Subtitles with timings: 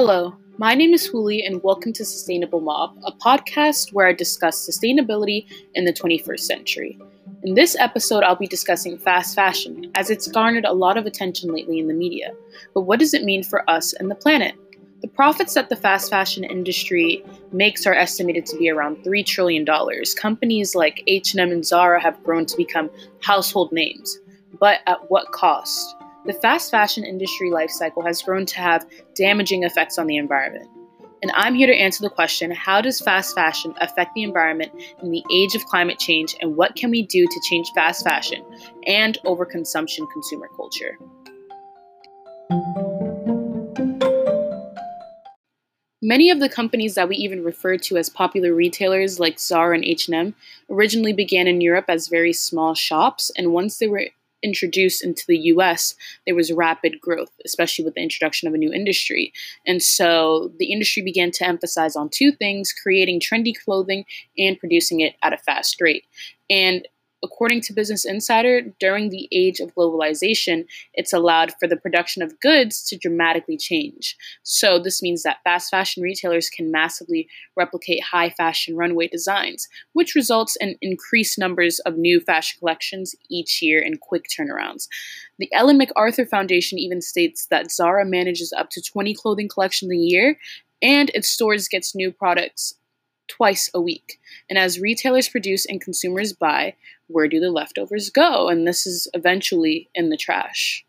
[0.00, 4.64] Hello, my name is Huli, and welcome to Sustainable Mob, a podcast where I discuss
[4.64, 5.44] sustainability
[5.74, 6.96] in the 21st century.
[7.42, 11.52] In this episode, I'll be discussing fast fashion, as it's garnered a lot of attention
[11.52, 12.30] lately in the media.
[12.74, 14.54] But what does it mean for us and the planet?
[15.00, 19.66] The profits that the fast fashion industry makes are estimated to be around $3 trillion.
[20.16, 22.88] Companies like H&M and Zara have grown to become
[23.20, 24.16] household names.
[24.60, 25.96] But at what cost?
[26.24, 30.68] The fast fashion industry life cycle has grown to have damaging effects on the environment.
[31.22, 35.10] And I'm here to answer the question how does fast fashion affect the environment in
[35.10, 38.44] the age of climate change, and what can we do to change fast fashion
[38.86, 40.98] and overconsumption consumer culture?
[46.02, 49.84] Many of the companies that we even refer to as popular retailers like Zara and
[49.84, 50.34] H&M
[50.70, 54.06] originally began in Europe as very small shops and once they were
[54.42, 55.94] introduced into the US,
[56.26, 59.32] there was rapid growth, especially with the introduction of a new industry.
[59.66, 64.04] And so the industry began to emphasize on two things creating trendy clothing
[64.36, 66.04] and producing it at a fast rate.
[66.50, 66.86] And
[67.22, 72.38] according to Business Insider, during the age of globalization, it's allowed for the production of
[72.40, 74.16] goods to dramatically change.
[74.42, 80.14] So, this means that fast fashion retailers can massively replicate high fashion runway designs, which
[80.14, 84.88] results in increased numbers of new fashion collections each year and quick turnarounds.
[85.38, 89.96] The Ellen MacArthur Foundation even states that Zara manages up to 20 clothing collections a
[89.96, 90.38] year
[90.82, 92.74] and its stores gets new products
[93.28, 94.18] twice a week.
[94.48, 96.74] And as retailers produce and consumers buy,
[97.06, 98.48] where do the leftovers go?
[98.48, 100.84] And this is eventually in the trash.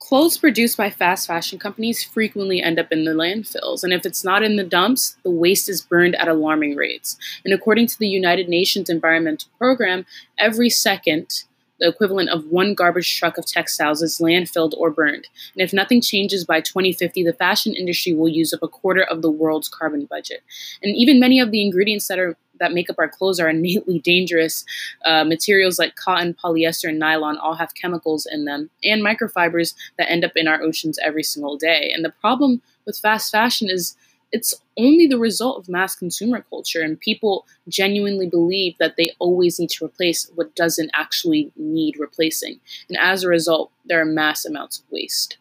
[0.00, 4.24] Clothes produced by fast fashion companies frequently end up in the landfills, and if it's
[4.24, 7.16] not in the dumps, the waste is burned at alarming rates.
[7.44, 10.06] And according to the United Nations Environmental Program,
[10.38, 11.44] every second
[11.80, 15.26] the equivalent of one garbage truck of textiles is landfilled or burned.
[15.54, 19.22] And if nothing changes by 2050, the fashion industry will use up a quarter of
[19.22, 20.42] the world's carbon budget.
[20.82, 23.98] And even many of the ingredients that are that make up our clothes are innately
[23.98, 24.64] dangerous.
[25.04, 30.10] Uh, materials like cotton, polyester, and nylon all have chemicals in them, and microfibers that
[30.10, 31.90] end up in our oceans every single day.
[31.94, 33.96] And the problem with fast fashion is
[34.32, 39.58] it's only the result of mass consumer culture, and people genuinely believe that they always
[39.58, 42.60] need to replace what doesn't actually need replacing.
[42.88, 45.36] And as a result, there are mass amounts of waste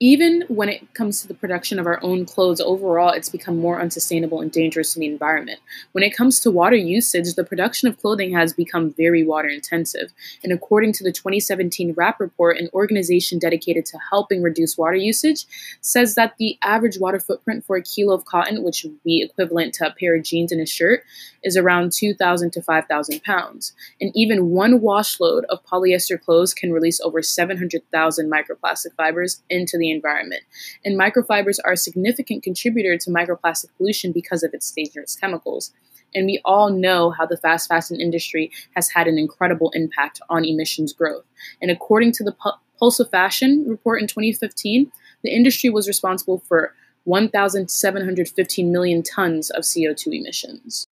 [0.00, 3.80] even when it comes to the production of our own clothes, overall, it's become more
[3.80, 5.58] unsustainable and dangerous to the environment.
[5.90, 10.12] When it comes to water usage, the production of clothing has become very water intensive.
[10.44, 15.46] And according to the 2017 WRAP report, an organization dedicated to helping reduce water usage
[15.80, 19.74] says that the average water footprint for a kilo of cotton, which would be equivalent
[19.74, 21.02] to a pair of jeans and a shirt,
[21.42, 23.72] is around 2,000 to 5,000 pounds.
[24.00, 29.76] And even one wash load of polyester clothes can release over 700,000 microplastic fibers into
[29.76, 30.42] the environment.
[30.84, 35.72] And microfibers are a significant contributor to microplastic pollution because of its dangerous chemicals.
[36.14, 40.44] And we all know how the fast fashion industry has had an incredible impact on
[40.44, 41.24] emissions growth.
[41.60, 42.34] And according to the
[42.78, 44.90] Pulse of Fashion report in 2015,
[45.22, 50.86] the industry was responsible for 1,715 million tons of CO2 emissions.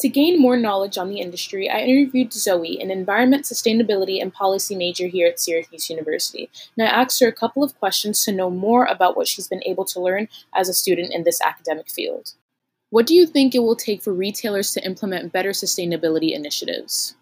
[0.00, 4.74] To gain more knowledge on the industry, I interviewed Zoe, an environment, sustainability, and policy
[4.74, 8.48] major here at Syracuse University, and I asked her a couple of questions to know
[8.48, 12.32] more about what she's been able to learn as a student in this academic field.
[12.88, 17.14] What do you think it will take for retailers to implement better sustainability initiatives?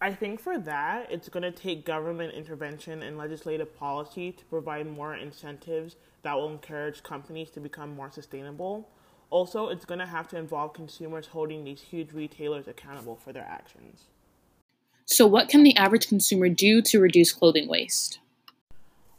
[0.00, 4.86] I think for that, it's going to take government intervention and legislative policy to provide
[4.86, 8.88] more incentives that will encourage companies to become more sustainable.
[9.30, 13.46] Also, it's going to have to involve consumers holding these huge retailers accountable for their
[13.48, 14.04] actions.
[15.04, 18.18] So, what can the average consumer do to reduce clothing waste?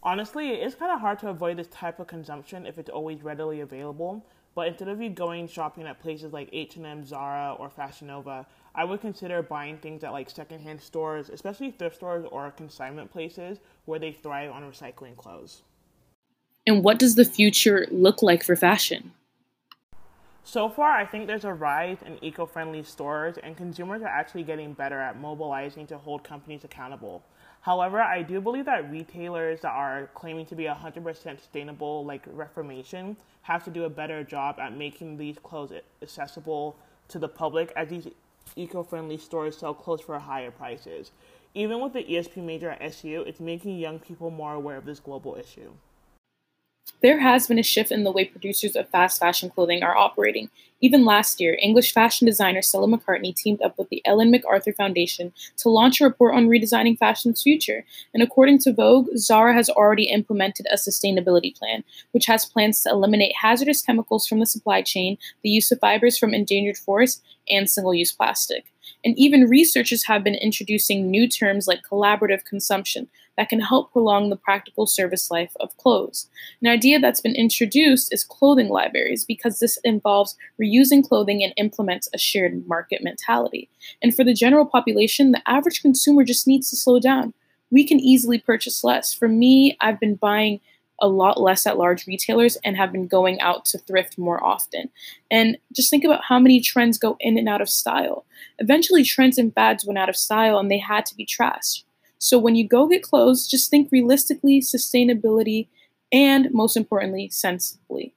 [0.03, 3.61] Honestly, it's kind of hard to avoid this type of consumption if it's always readily
[3.61, 4.25] available.
[4.53, 8.45] But instead of you going shopping at places like H&M, Zara, or Fashion Nova,
[8.75, 13.59] I would consider buying things at like secondhand stores, especially thrift stores or consignment places
[13.85, 15.61] where they thrive on recycling clothes.
[16.67, 19.13] And what does the future look like for fashion?
[20.43, 24.43] So far, I think there's a rise in eco friendly stores, and consumers are actually
[24.43, 27.23] getting better at mobilizing to hold companies accountable.
[27.61, 33.17] However, I do believe that retailers that are claiming to be 100% sustainable, like Reformation,
[33.43, 36.75] have to do a better job at making these clothes accessible
[37.09, 38.07] to the public as these
[38.55, 41.11] eco friendly stores sell clothes for higher prices.
[41.53, 44.99] Even with the ESP major at SU, it's making young people more aware of this
[44.99, 45.71] global issue.
[47.01, 50.51] There has been a shift in the way producers of fast fashion clothing are operating.
[50.81, 55.33] Even last year, English fashion designer Stella McCartney teamed up with the Ellen MacArthur Foundation
[55.57, 57.85] to launch a report on redesigning fashion's future.
[58.13, 62.89] And according to Vogue, Zara has already implemented a sustainability plan, which has plans to
[62.89, 67.69] eliminate hazardous chemicals from the supply chain, the use of fibers from endangered forests, and
[67.69, 68.71] single use plastic.
[69.03, 73.07] And even researchers have been introducing new terms like collaborative consumption
[73.37, 76.29] that can help prolong the practical service life of clothes.
[76.61, 82.09] An idea that's been introduced is clothing libraries because this involves reusing clothing and implements
[82.13, 83.69] a shared market mentality.
[84.01, 87.33] And for the general population, the average consumer just needs to slow down.
[87.71, 89.13] We can easily purchase less.
[89.13, 90.59] For me, I've been buying
[91.01, 94.89] a lot less at large retailers and have been going out to thrift more often.
[95.29, 98.25] And just think about how many trends go in and out of style.
[98.59, 101.83] Eventually, trends and fads went out of style and they had to be trashed.
[102.19, 105.67] So when you go get clothes, just think realistically, sustainability,
[106.11, 108.13] and most importantly, sensibly.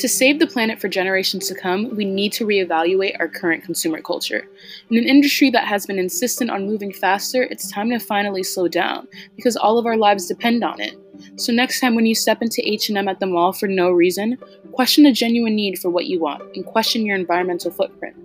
[0.00, 4.00] To save the planet for generations to come, we need to reevaluate our current consumer
[4.00, 4.48] culture.
[4.88, 8.66] In an industry that has been insistent on moving faster, it's time to finally slow
[8.66, 9.06] down
[9.36, 10.96] because all of our lives depend on it.
[11.36, 14.38] So next time when you step into H&M at the mall for no reason,
[14.72, 18.16] question the genuine need for what you want and question your environmental footprint.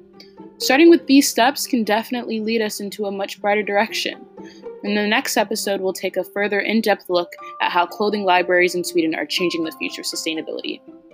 [0.60, 4.26] Starting with these steps can definitely lead us into a much brighter direction.
[4.86, 8.76] In the next episode, we'll take a further in depth look at how clothing libraries
[8.76, 10.80] in Sweden are changing the future of sustainability.